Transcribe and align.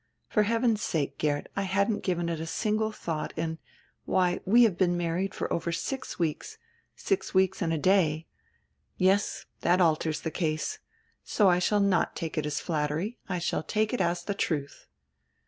For 0.27 0.41
heaven's 0.41 0.81
sake, 0.81 1.19
Geert, 1.19 1.45
I 1.55 1.61
hadn't 1.61 1.99
given 2.01 2.27
it 2.27 2.39
a 2.39 2.47
single 2.47 2.89
diought, 2.91 3.33
and— 3.37 3.59
why, 4.05 4.39
we 4.45 4.63
have 4.63 4.75
been 4.75 4.97
married 4.97 5.35
for 5.35 5.53
over 5.53 5.71
six 5.71 6.17
weeks, 6.17 6.57
six 6.95 7.35
weeks 7.35 7.61
and 7.61 7.71
a 7.71 7.77
day. 7.77 8.25
Yes, 8.97 9.45
diat 9.61 9.79
alters 9.79 10.21
die 10.21 10.31
case. 10.31 10.79
So 11.23 11.49
I 11.51 11.59
shall 11.59 11.81
not 11.81 12.15
take 12.15 12.35
it 12.35 12.47
as 12.47 12.59
flattery, 12.59 13.19
I 13.29 13.37
shall 13.37 13.61
take 13.61 13.93
it 13.93 14.01
as 14.01 14.23
die 14.23 14.33
truth." 14.33 14.87